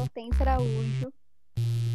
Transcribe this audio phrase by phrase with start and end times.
[0.00, 1.12] sou Hortência Araújo.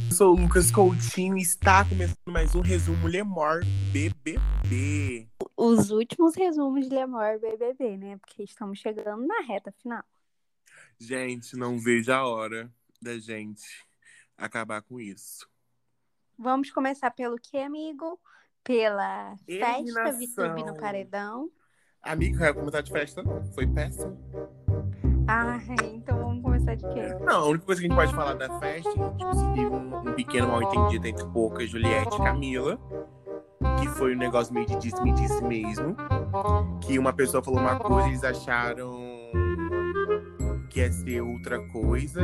[0.09, 5.27] Eu sou o Lucas Coutinho e está começando mais um resumo Lemor BBB.
[5.57, 8.17] Os últimos resumos de Lemor BBB, né?
[8.17, 10.03] Porque estamos chegando na reta final.
[10.99, 12.71] Gente, não vejo a hora
[13.01, 13.65] da gente
[14.37, 15.47] acabar com isso.
[16.37, 18.19] Vamos começar pelo que, amigo?
[18.63, 20.19] Pela festa Eliminação.
[20.19, 21.49] VTube no paredão.
[22.01, 23.43] Amigo, vai comentar de festa não.
[23.53, 24.15] Foi péssimo.
[25.27, 25.59] Ah,
[25.93, 27.15] então vamos começar de quê?
[27.21, 29.97] Não, a única coisa que a gente pode falar da festa, tipo assim, teve um,
[29.97, 32.79] um pequeno mal entendido entre Pouca, Juliette e Camila.
[33.79, 35.95] Que foi um negócio meio de disse-me-disse mesmo.
[36.81, 38.93] Que uma pessoa falou uma coisa e eles acharam
[40.69, 42.21] que ia ser outra coisa.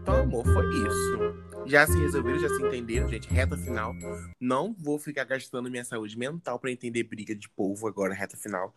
[0.00, 1.48] Então, amor, foi isso.
[1.66, 3.28] Já se resolveram, já se entenderam, gente.
[3.28, 3.94] Reta final.
[4.40, 8.72] Não vou ficar gastando minha saúde mental pra entender briga de povo agora, reta final.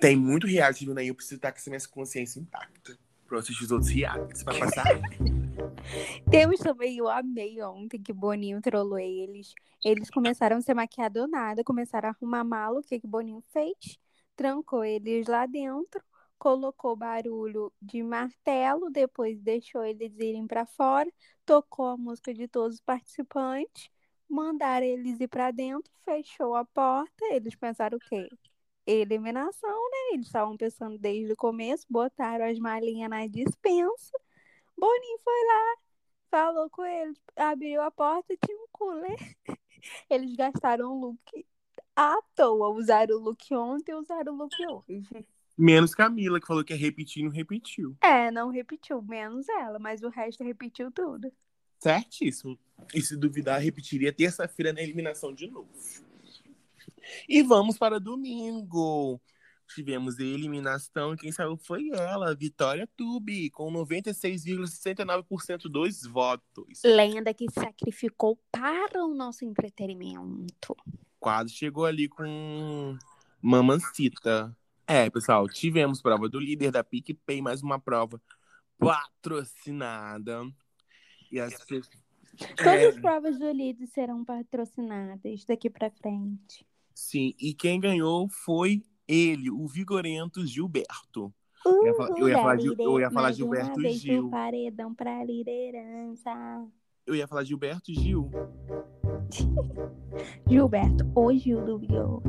[0.00, 2.98] Tem muito reality vindo aí, eu preciso estar com essa minha consciência intacta.
[3.26, 4.84] Pra eu assistir os outros realities pra passar.
[6.30, 9.54] Temos também, eu amei ontem que Boninho trollou eles.
[9.84, 12.80] Eles começaram a se maquiar do nada, começaram a arrumar mala.
[12.80, 13.98] O que que Boninho fez?
[14.34, 16.02] Trancou eles lá dentro,
[16.38, 21.12] colocou barulho de martelo, depois deixou eles irem pra fora,
[21.44, 23.90] tocou a música de todos os participantes,
[24.28, 27.26] mandaram eles ir pra dentro, fechou a porta.
[27.30, 28.28] Eles pensaram o quê?
[28.90, 30.14] Eliminação, né?
[30.14, 34.12] Eles estavam pensando desde o começo, botaram as malinhas na dispensa.
[34.76, 35.76] Boninho foi lá,
[36.30, 39.36] falou com eles, abriu a porta, tinha um cooler.
[40.08, 41.46] Eles gastaram o look
[41.94, 42.70] à toa.
[42.70, 45.26] Usaram o look ontem e usaram o look hoje.
[45.56, 47.94] Menos Camila, que falou que ia repetir e não repetiu.
[48.00, 51.30] É, não repetiu, menos ela, mas o resto repetiu tudo.
[51.78, 52.58] Certíssimo.
[52.94, 55.68] E se duvidar, repetiria terça-feira na eliminação de novo.
[57.28, 59.20] E vamos para domingo.
[59.74, 66.82] Tivemos eliminação e quem saiu foi ela, Vitória Tube, com 96,69% dos votos.
[66.84, 70.76] Lenda que sacrificou para o nosso entretenimento.
[71.20, 72.98] Quase chegou ali com
[73.40, 74.56] Mamancita.
[74.86, 78.20] É, pessoal, tivemos prova do líder da PicPay, mais uma prova
[78.76, 80.42] patrocinada.
[81.30, 82.09] E as pessoas.
[82.56, 86.66] Todas as provas do líder serão patrocinadas daqui para frente.
[86.94, 91.32] Sim, e quem ganhou foi ele, o vigorento Gilberto.
[91.64, 94.22] Eu ia falar- eu ia falar eu ia falar Gilberto Gil.
[94.22, 96.30] do paredão pra liderança.
[97.06, 98.30] Eu ia falar Gilberto Gil.
[100.48, 102.22] Gilberto, o Gil do Vigor.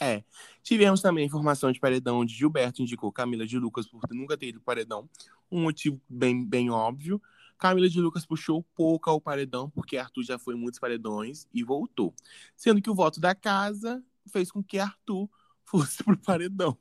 [0.00, 0.24] É.
[0.62, 4.60] Tivemos também informação de paredão de Gilberto indicou Camila de Lucas por nunca ter ido
[4.60, 5.08] paredão.
[5.50, 7.20] Um motivo bem, bem óbvio.
[7.64, 11.64] Camila de Lucas puxou pouco ao paredão, porque Arthur já foi em muitos paredões e
[11.64, 12.12] voltou.
[12.54, 15.30] Sendo que o voto da casa fez com que Arthur
[15.64, 16.76] fosse pro paredão.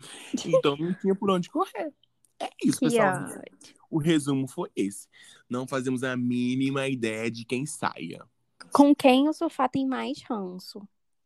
[0.44, 1.92] Então não tinha por onde correr.
[2.40, 3.14] É isso, pessoal.
[3.90, 5.08] O resumo foi esse.
[5.48, 8.24] Não fazemos a mínima ideia de quem saia.
[8.72, 10.80] Com quem o sofá tem mais ranço?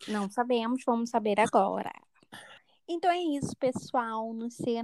[0.09, 1.93] Não sabemos, vamos saber agora.
[2.93, 4.35] Então é isso, pessoal.
[4.35, 4.83] Nos siga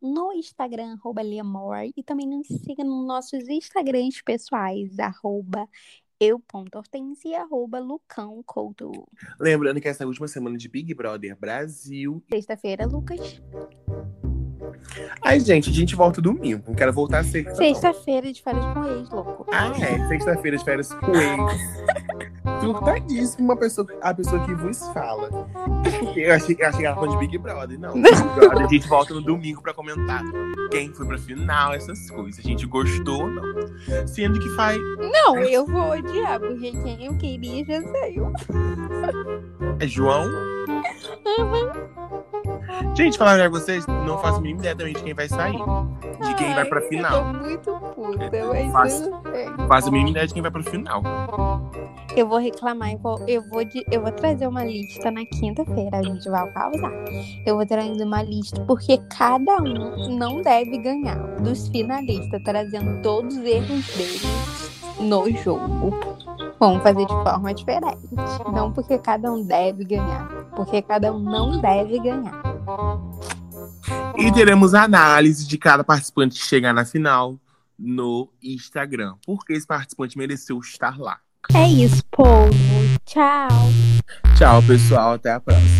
[0.00, 5.68] no Instagram, arroba Liamor, e também nos siga nos nossos Instagrams pessoais, arroba
[6.20, 8.92] eu.hortense e arroba Lucão Couto.
[9.40, 12.22] Lembrando que essa é a última semana de Big Brother Brasil.
[12.30, 13.40] Sexta-feira, Lucas.
[15.22, 16.62] Ai, gente, a gente volta domingo.
[16.66, 17.56] Não quero voltar sexta.
[17.56, 19.46] Sexta-feira de férias com ex, louco.
[19.52, 20.08] Ah, é.
[20.08, 22.17] Sexta-feira de férias com ex.
[22.60, 25.28] Surtadíssimo uma pessoa, a pessoa que vos fala.
[26.16, 27.78] Eu achei, eu achei que ela falou de Big Brother.
[27.78, 30.22] Não, Big Brother, a gente volta no domingo pra comentar
[30.70, 32.38] quem foi pra final, essas coisas.
[32.38, 33.44] A gente gostou ou não.
[34.06, 34.78] Sendo que faz.
[35.12, 38.32] Não, eu vou odiar, porque quem eu queria já saiu.
[39.80, 40.28] É João?
[42.94, 45.58] Gente, falar pra vocês, não faço a mínima ideia também de quem vai sair.
[46.26, 47.34] De quem vai pra Ai, final.
[47.44, 49.10] Eu tô muito puta, mas Faço.
[49.68, 51.02] Faço a mínima ideia de quem vai pra final.
[52.16, 55.98] Eu vou reclamar, eu vou, eu vou, de- eu vou trazer uma lista na quinta-feira,
[55.98, 56.90] a gente vai causar.
[57.46, 63.36] Eu vou trazer uma lista porque cada um não deve ganhar dos finalistas, trazendo todos
[63.36, 65.94] os erros deles no jogo.
[66.58, 67.98] Vamos fazer de forma diferente.
[68.52, 70.26] Não porque cada um deve ganhar,
[70.56, 72.47] porque cada um não deve ganhar.
[74.16, 77.38] E teremos análise de cada participante que chegar na final
[77.78, 79.14] no Instagram.
[79.24, 81.18] Porque esse participante mereceu estar lá.
[81.54, 82.50] É isso, povo.
[83.04, 83.48] Tchau.
[84.36, 85.14] Tchau, pessoal.
[85.14, 85.77] Até a próxima.